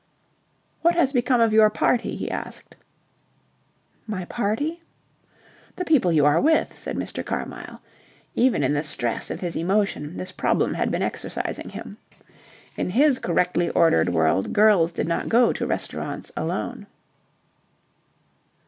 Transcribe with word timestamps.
"What 0.81 0.95
has 0.95 1.13
become 1.13 1.41
of 1.41 1.53
your 1.53 1.69
party?" 1.69 2.15
he 2.15 2.31
asked. 2.31 2.75
"My 4.07 4.25
party?" 4.25 4.81
"The 5.75 5.85
people 5.85 6.11
you 6.11 6.25
are 6.25 6.41
with," 6.41 6.75
said 6.75 6.95
Mr. 6.95 7.23
Carmyle. 7.23 7.83
Even 8.33 8.63
in 8.63 8.73
the 8.73 8.81
stress 8.81 9.29
of 9.29 9.41
his 9.41 9.55
emotion 9.55 10.17
this 10.17 10.31
problem 10.31 10.73
had 10.73 10.89
been 10.89 11.03
exercising 11.03 11.69
him. 11.69 11.97
In 12.75 12.89
his 12.89 13.19
correctly 13.19 13.69
ordered 13.69 14.09
world 14.09 14.53
girls 14.53 14.91
did 14.91 15.07
not 15.07 15.29
go 15.29 15.53
to 15.53 15.67
restaurants 15.67 16.31
alone. 16.35 16.87